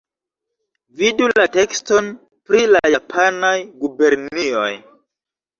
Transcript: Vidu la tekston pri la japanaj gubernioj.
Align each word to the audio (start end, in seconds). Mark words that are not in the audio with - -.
Vidu 1.01 1.27
la 1.33 1.43
tekston 1.57 2.09
pri 2.49 2.63
la 2.77 2.83
japanaj 2.95 3.55
gubernioj. 3.85 4.69